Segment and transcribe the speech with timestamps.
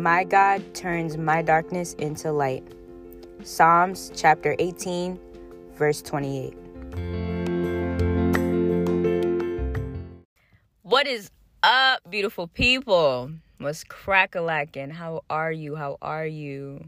[0.00, 2.64] My God turns my darkness into light.
[3.44, 5.20] Psalms chapter 18,
[5.74, 6.54] verse 28.
[10.80, 11.30] What is
[11.62, 13.30] up, beautiful people?
[13.58, 14.88] What's crack a lacking?
[14.88, 15.76] How are you?
[15.76, 16.86] How are you?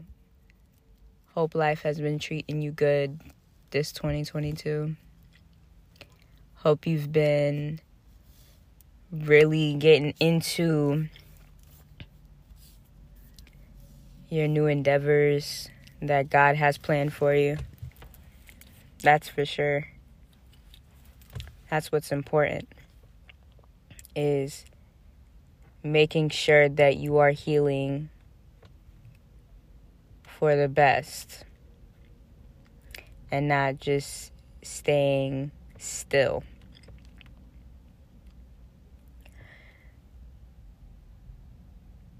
[1.35, 3.21] Hope life has been treating you good
[3.69, 4.95] this 2022.
[6.55, 7.79] Hope you've been
[9.11, 11.09] really getting into
[14.33, 15.69] your new endeavors
[16.01, 17.55] that God has planned for you.
[19.03, 19.85] That's for sure.
[21.69, 22.67] That's what's important
[24.15, 24.65] is
[25.83, 28.09] making sure that you are healing
[30.23, 31.45] for the best
[33.31, 34.31] and not just
[34.63, 36.43] staying still.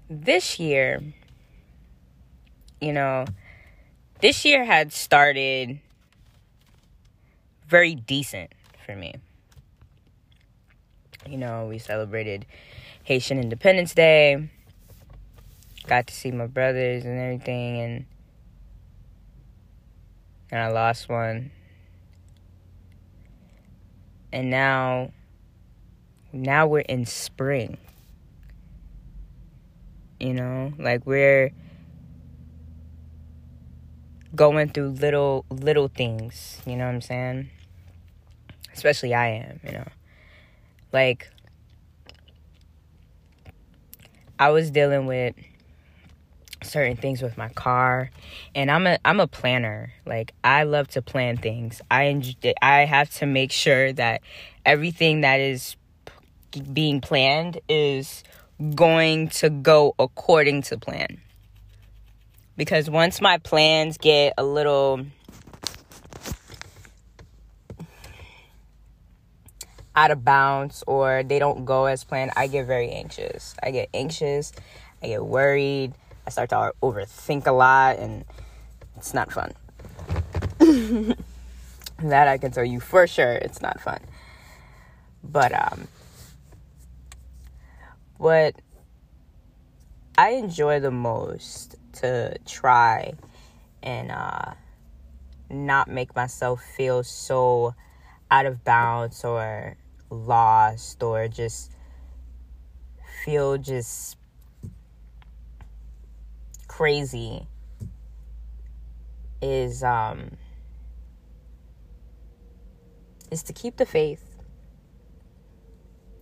[0.08, 1.00] This year,
[2.84, 3.24] you know,
[4.20, 5.80] this year had started
[7.66, 8.52] very decent
[8.84, 9.14] for me.
[11.26, 12.44] You know, we celebrated
[13.04, 14.50] Haitian Independence Day.
[15.86, 18.06] Got to see my brothers and everything and
[20.50, 21.50] and I lost one.
[24.30, 25.10] And now
[26.34, 27.78] now we're in spring.
[30.20, 31.50] You know, like we're
[34.34, 37.50] going through little little things, you know what I'm saying?
[38.72, 39.86] Especially I am, you know.
[40.92, 41.30] Like
[44.38, 45.34] I was dealing with
[46.62, 48.10] certain things with my car
[48.54, 49.92] and I'm a I'm a planner.
[50.06, 51.80] Like I love to plan things.
[51.90, 54.22] I enjoy, I have to make sure that
[54.64, 55.76] everything that is
[56.72, 58.22] being planned is
[58.74, 61.20] going to go according to plan
[62.56, 65.06] because once my plans get a little
[69.96, 73.54] out of bounds or they don't go as planned, I get very anxious.
[73.62, 74.52] I get anxious,
[75.02, 75.94] I get worried,
[76.26, 78.24] I start to overthink a lot, and
[78.96, 79.52] it's not fun.
[81.98, 84.00] that I can tell you for sure, it's not fun.
[85.22, 85.88] But, um,
[88.16, 88.54] what
[90.16, 93.14] I enjoy the most to try
[93.82, 94.54] and uh,
[95.50, 97.74] not make myself feel so
[98.30, 99.76] out of bounds or
[100.10, 101.70] lost or just
[103.24, 104.16] feel just
[106.68, 107.46] crazy
[109.40, 110.30] is um
[113.30, 114.34] is to keep the faith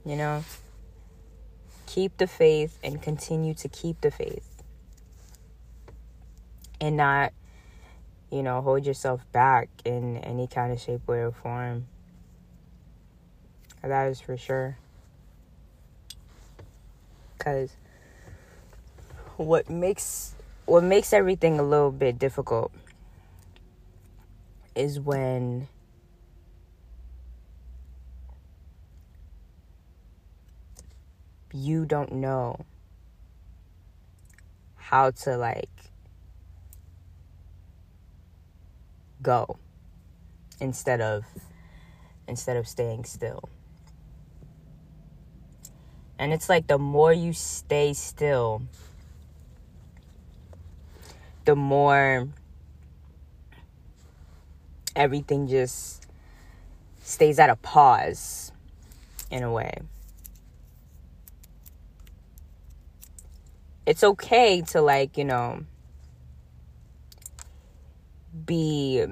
[0.05, 0.45] you know?
[1.87, 4.52] Keep the faith and continue to keep the faith
[6.83, 7.33] and not,
[8.29, 11.87] you know, hold yourself back in any kind of shape, way, or form.
[13.83, 14.77] That is for sure.
[17.39, 17.77] Because
[19.37, 20.35] what makes
[20.67, 22.73] what makes everything a little bit difficult
[24.75, 25.69] is when
[31.53, 32.65] you don't know
[34.77, 35.92] how to like
[39.23, 39.57] go
[40.61, 41.25] instead of
[42.29, 43.49] instead of staying still.
[46.19, 48.63] And it's like the more you stay still,
[51.45, 52.29] the more
[54.95, 56.07] everything just
[57.03, 58.53] stays at a pause
[59.31, 59.79] in a way.
[63.85, 65.65] It's okay to like, you know,
[68.47, 69.05] be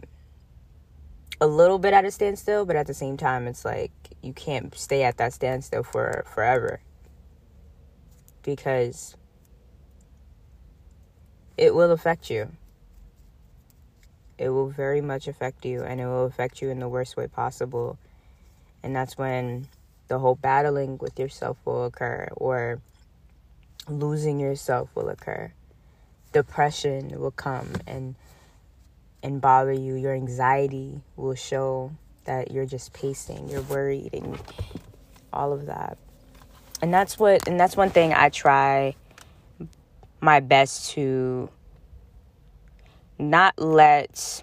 [1.40, 3.92] a little bit at a standstill, but at the same time, it's like
[4.22, 6.80] you can't stay at that standstill for forever
[8.42, 9.16] because
[11.56, 12.50] it will affect you.
[14.38, 17.26] It will very much affect you, and it will affect you in the worst way
[17.26, 17.98] possible.
[18.82, 19.68] And that's when
[20.08, 22.80] the whole battling with yourself will occur, or
[23.88, 25.52] losing yourself will occur.
[26.32, 28.14] Depression will come, and
[29.22, 29.94] and bother you.
[29.94, 31.92] Your anxiety will show
[32.24, 34.38] that you're just pacing, you're worried, and
[35.32, 35.98] all of that.
[36.82, 38.94] And that's what, and that's one thing I try
[40.20, 41.50] my best to
[43.18, 44.42] not let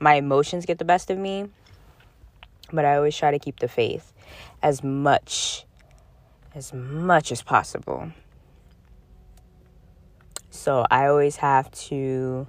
[0.00, 1.48] my emotions get the best of me,
[2.72, 4.12] but I always try to keep the faith
[4.62, 5.64] as much
[6.54, 8.12] as much as possible.
[10.50, 12.46] So I always have to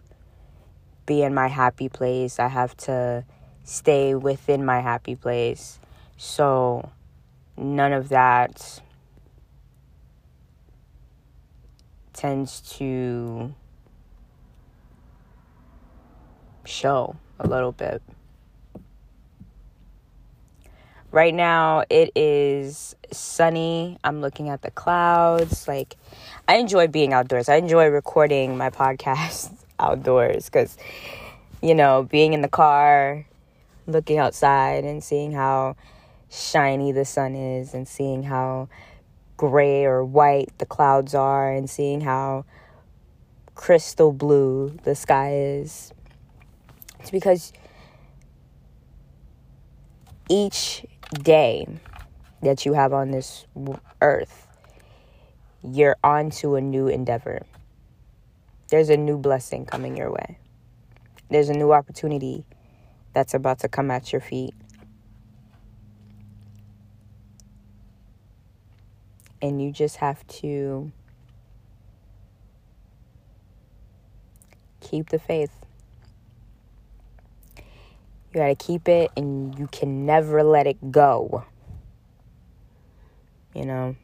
[1.06, 2.40] be in my happy place.
[2.40, 3.24] I have to
[3.64, 5.80] stay within my happy place.
[6.18, 6.92] So
[7.58, 8.82] none of that
[12.14, 13.54] tends to
[16.64, 18.02] show a little bit.
[21.12, 23.98] Right now it is sunny.
[24.04, 25.68] I'm looking at the clouds.
[25.68, 25.96] Like
[26.48, 27.50] I enjoy being outdoors.
[27.50, 30.78] I enjoy recording my podcast outdoors cuz
[31.62, 33.26] you know, being in the car,
[33.88, 35.76] looking outside and seeing how
[36.30, 38.68] shiny the sun is and seeing how
[39.38, 42.46] gray or white the clouds are and seeing how
[43.56, 45.92] crystal blue the sky is.
[47.00, 47.54] It's because
[50.30, 51.68] each day
[52.42, 53.46] that you have on this
[54.02, 54.48] earth,
[55.64, 57.46] you're on to a new endeavor.
[58.70, 60.40] There's a new blessing coming your way.
[61.30, 62.46] There's a new opportunity
[63.14, 64.54] that's about to come at your feet.
[69.42, 70.92] And you just have to
[74.82, 75.52] keep the faith.
[78.34, 81.46] You got to keep it and you can never let it go.
[83.54, 83.96] You know?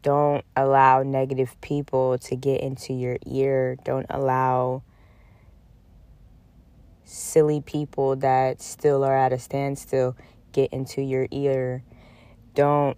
[0.00, 3.76] Don't allow negative people to get into your ear.
[3.84, 4.82] Don't allow
[7.04, 10.16] silly people that still are at a standstill
[10.52, 11.82] get into your ear.
[12.54, 12.96] Don't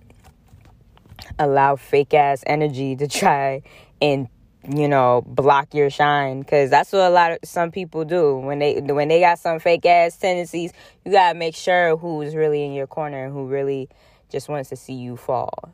[1.38, 3.62] allow fake ass energy to try
[4.00, 4.28] and
[4.72, 8.58] you know block your shine because that's what a lot of some people do when
[8.58, 10.72] they when they got some fake ass tendencies
[11.04, 13.90] you gotta make sure who's really in your corner and who really
[14.30, 15.70] just wants to see you fall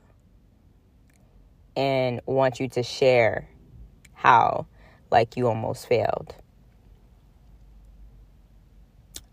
[1.81, 3.49] and want you to share
[4.13, 4.67] how
[5.11, 6.35] like you almost failed.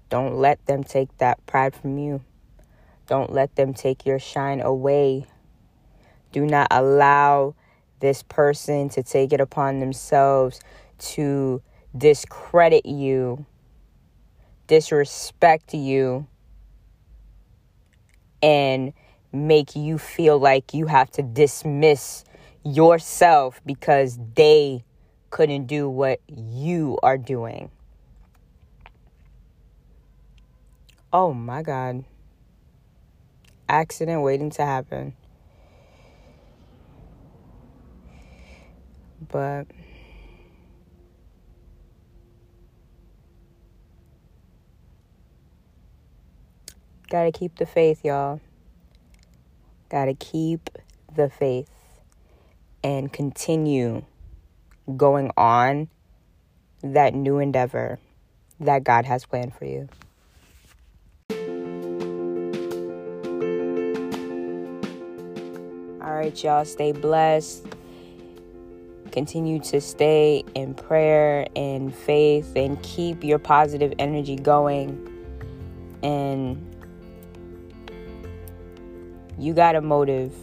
[0.07, 2.21] Don't let them take that pride from you.
[3.05, 5.25] Don't let them take your shine away.
[6.31, 7.53] Do not allow
[7.99, 10.61] this person to take it upon themselves
[10.99, 11.61] to
[11.97, 13.45] discredit you,
[14.67, 16.25] disrespect you,
[18.41, 18.93] and
[19.33, 22.23] make you feel like you have to dismiss
[22.73, 24.83] yourself because they
[25.29, 27.71] couldn't do what you are doing.
[31.11, 32.03] Oh my God.
[33.69, 35.15] Accident waiting to happen.
[39.29, 39.65] but
[47.09, 48.39] gotta keep the faith, y'all.
[49.89, 50.69] Gotta keep
[51.15, 51.69] the faith
[52.83, 54.03] and continue
[54.95, 55.89] going on
[56.81, 57.99] that new endeavor
[58.59, 59.89] that God has planned for you.
[66.01, 67.67] All right, y'all, stay blessed
[69.17, 75.11] continue to stay in prayer and faith and keep your positive energy going.
[76.03, 76.63] And
[79.39, 80.35] you got a motive,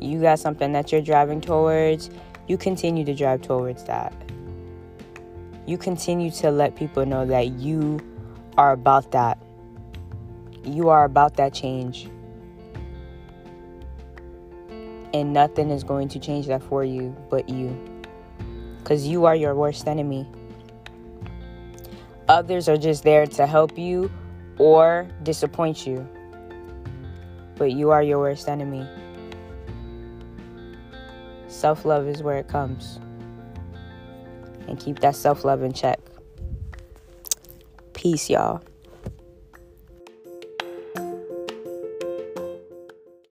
[0.00, 2.10] you got something that you're driving towards,
[2.46, 4.12] you continue to drive towards that.
[5.66, 7.98] You continue to let people know that you
[8.56, 9.38] are about that.
[10.64, 12.08] You are about that change
[15.16, 17.76] and nothing is going to change that for you but you.
[18.78, 20.28] Because you are your worst enemy.
[22.28, 24.10] Others are just there to help you
[24.58, 26.06] or disappoint you.
[27.56, 28.86] But you are your worst enemy.
[31.56, 33.00] Self love is where it comes.
[34.68, 35.98] And keep that self love in check.
[37.94, 38.60] Peace, y'all.